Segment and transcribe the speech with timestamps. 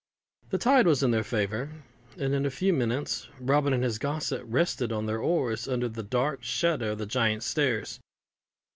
[0.49, 1.71] The tide was in their favour,
[2.17, 6.01] and in a few minutes Robin and his gossip rested on their oars under the
[6.01, 7.99] dark shadow of the Giant's Stairs.